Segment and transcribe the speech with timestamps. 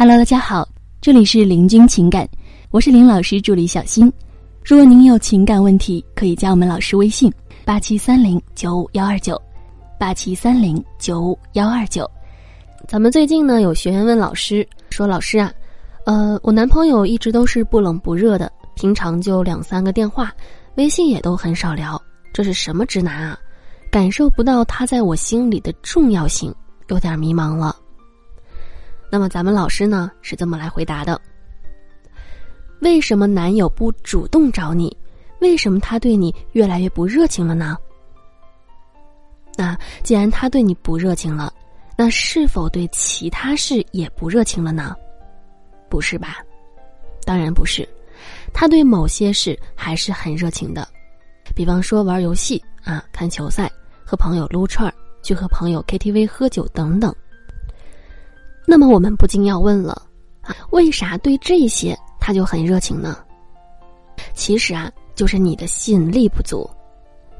[0.00, 0.66] Hello，大家好，
[1.02, 2.26] 这里是林君情感，
[2.70, 4.10] 我是林老师助理小新。
[4.64, 7.30] 如果您有情感问题，可以加我们老师微信：
[7.66, 9.38] 八七三零九五幺二九，
[9.98, 12.10] 八七三零九五幺二九。
[12.88, 15.52] 咱们最近呢，有学员问老师说：“老师啊，
[16.06, 20.32] 呃，我男朋友一直都是不冷不热的，平常就两三个电话，
[20.76, 22.00] 微信也都很少聊，
[22.32, 23.38] 这是什么直男啊？
[23.90, 26.54] 感受不到他在我心里的重要性，
[26.88, 27.76] 有点迷茫了。”
[29.10, 31.20] 那么咱们老师呢是这么来回答的：
[32.80, 34.96] 为什么男友不主动找你？
[35.40, 37.76] 为什么他对你越来越不热情了呢？
[39.56, 41.52] 那既然他对你不热情了，
[41.96, 44.94] 那是否对其他事也不热情了呢？
[45.88, 46.38] 不是吧？
[47.24, 47.88] 当然不是，
[48.52, 50.86] 他对某些事还是很热情的，
[51.54, 53.70] 比方说玩游戏啊、看球赛、
[54.04, 57.14] 和朋友撸串儿、去和朋友 KTV 喝酒等等。
[58.70, 60.00] 那么我们不禁要问了，
[60.70, 63.18] 为啥对这些他就很热情呢？
[64.32, 66.70] 其实啊，就是你的吸引力不足，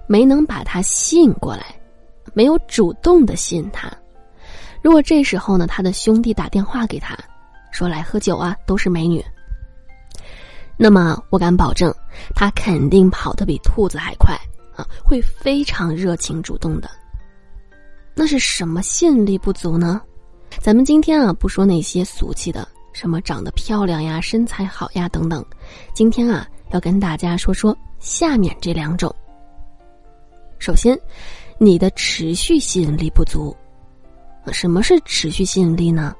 [0.08, 1.66] 没能把他吸引过来，
[2.34, 3.88] 没有主动的吸引他。
[4.82, 7.16] 如果这时候呢，他的兄弟打电话给他，
[7.70, 9.24] 说来喝酒啊，都是美女，
[10.76, 11.94] 那么我敢保证，
[12.34, 14.34] 他肯定跑得比兔子还快
[14.74, 16.90] 啊，会非常热情主动的。
[18.16, 20.02] 那是什么吸引力不足呢？
[20.58, 25.44] 咱们今天啊，不说那些俗气的，什么长得漂亮呀、身材好呀等等。
[25.94, 29.14] 今天啊，要跟大家说说下面这两种。
[30.58, 30.98] 首先，
[31.58, 33.56] 你的持续吸引力不足。
[34.52, 36.14] 什么是持续吸引力呢？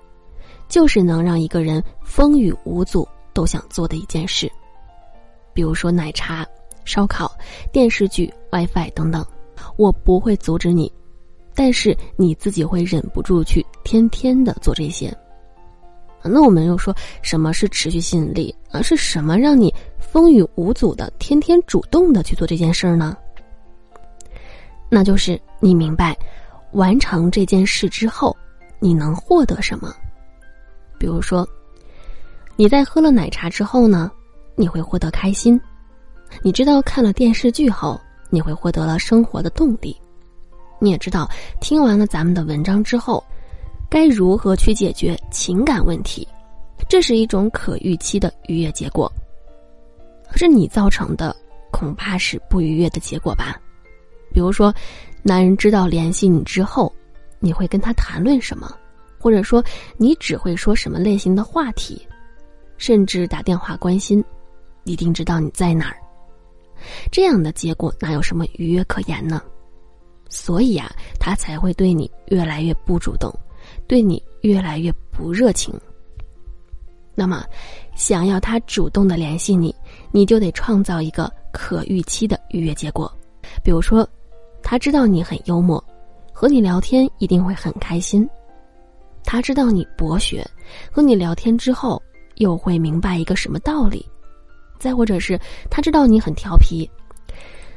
[0.69, 4.51] 就是能让一个人风雨无阻都想做的一件事。
[5.53, 6.47] 比如说奶茶、
[6.85, 7.31] 烧烤、
[7.73, 9.27] 电视剧、WiFi 等等，
[9.77, 10.91] 我不会阻止你。
[11.61, 15.15] 但是你自己会忍不住去天天的做这些，
[16.25, 18.81] 那我们又说什么是持续吸引力啊？
[18.81, 23.15] 是什么让你风雨无阻的天天主动的去做这件事儿呢？
[24.89, 26.17] 那就是你明白，
[26.73, 28.35] 完成这件事之后，
[28.79, 29.95] 你能获得什么？
[30.99, 31.47] 比如说，
[32.57, 34.11] 你在喝了奶茶之后呢，
[34.57, 35.61] 你会获得开心；
[36.41, 39.95] 你知道看了电视剧后，你会获得了生活的动力。
[40.81, 41.31] 你也知道，
[41.61, 43.23] 听完了咱们的文章之后，
[43.89, 46.27] 该如何去解决情感问题？
[46.89, 49.11] 这是一种可预期的愉悦结果。
[50.29, 51.37] 可是你造成的
[51.71, 53.61] 恐怕是不愉悦的结果吧？
[54.33, 54.73] 比如说，
[55.23, 56.93] 男人知道联系你之后，
[57.39, 58.75] 你会跟他谈论什么？
[59.19, 59.63] 或者说，
[59.97, 62.07] 你只会说什么类型的话题？
[62.79, 64.25] 甚至打电话关心，
[64.85, 65.97] 一定知道你在哪儿。
[67.13, 69.43] 这样的结果哪有什么愉悦可言呢？
[70.31, 73.31] 所以啊，他才会对你越来越不主动，
[73.87, 75.75] 对你越来越不热情。
[77.15, 77.45] 那么，
[77.95, 79.75] 想要他主动的联系你，
[80.11, 83.13] 你就得创造一个可预期的预约结果。
[83.63, 84.09] 比如说，
[84.63, 85.83] 他知道你很幽默，
[86.33, 88.25] 和你聊天一定会很开心；
[89.25, 90.49] 他知道你博学，
[90.91, 92.01] 和你聊天之后
[92.37, 94.01] 又会明白一个什么道理；
[94.79, 96.89] 再或者是他知道你很调皮，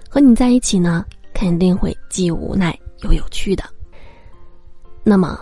[0.08, 1.04] 和你在一起呢。
[1.34, 3.64] 肯定会既无奈又有趣的。
[5.04, 5.40] 那么，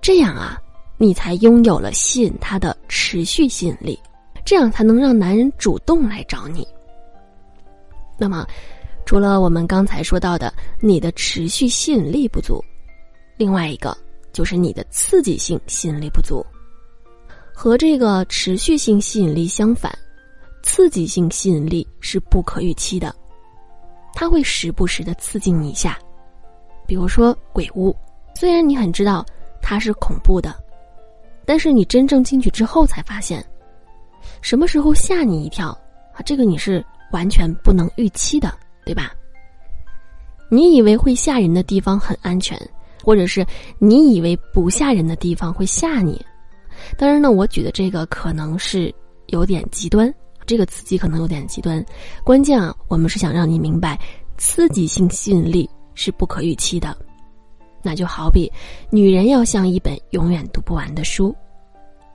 [0.00, 0.58] 这样啊，
[0.98, 3.98] 你才拥有了吸引他的持续吸引力，
[4.44, 6.66] 这样才能让男人主动来找你。
[8.18, 8.46] 那么，
[9.06, 12.62] 除了我们刚才说到的你的持续吸引力不足，
[13.36, 13.96] 另外一个
[14.32, 16.44] 就是你的刺激性吸引力不足。
[17.52, 19.96] 和这个持续性吸引力相反，
[20.62, 23.14] 刺激性吸引力是不可预期的。
[24.14, 25.98] 他会时不时的刺激你一下，
[26.86, 27.94] 比如说鬼屋，
[28.34, 29.24] 虽然你很知道
[29.60, 30.54] 它是恐怖的，
[31.44, 33.44] 但是你真正进去之后才发现，
[34.40, 35.68] 什么时候吓你一跳
[36.14, 36.22] 啊？
[36.24, 39.12] 这个你是完全不能预期的，对吧？
[40.48, 42.58] 你以为会吓人的地方很安全，
[43.02, 43.44] 或者是
[43.78, 46.24] 你以为不吓人的地方会吓你。
[46.96, 48.94] 当然呢，我举的这个可能是
[49.26, 50.12] 有点极端。
[50.46, 51.84] 这个刺激可能有点极端，
[52.22, 53.98] 关键啊，我们是想让你明白，
[54.36, 56.96] 刺激性吸引力是不可预期的。
[57.82, 58.50] 那就好比，
[58.90, 61.34] 女人要像一本永远读不完的书，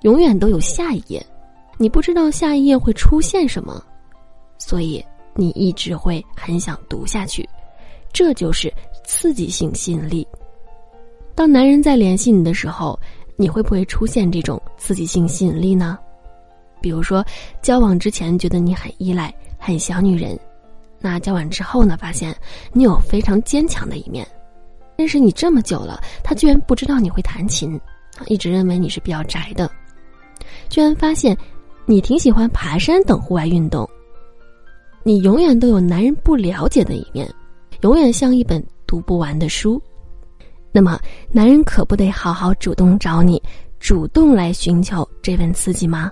[0.01, 1.23] 永远都有下一页，
[1.77, 3.83] 你不知道下一页会出现什么，
[4.57, 5.03] 所以
[5.35, 7.47] 你一直会很想读下去。
[8.11, 8.73] 这就是
[9.05, 10.27] 刺激性吸引力。
[11.35, 12.99] 当男人在联系你的时候，
[13.35, 15.97] 你会不会出现这种刺激性吸引力呢？
[16.81, 17.25] 比如说，
[17.61, 20.37] 交往之前觉得你很依赖、很小女人，
[20.99, 22.35] 那交往之后呢，发现
[22.73, 24.27] 你有非常坚强的一面。
[24.97, 27.79] 认识你这么久了，他居然不知道你会弹琴，
[28.27, 29.69] 一直认为你是比较宅的。
[30.67, 31.37] 居然发现
[31.85, 33.89] 你挺喜欢爬山等户外运动。
[35.03, 37.33] 你永远都有男人不了解的一面，
[37.81, 39.81] 永远像一本读不完的书。
[40.71, 40.99] 那么，
[41.31, 43.41] 男人可不得好好主动找你，
[43.79, 46.11] 主动来寻求这份刺激吗？